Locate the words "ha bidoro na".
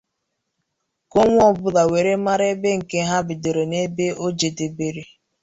3.09-3.77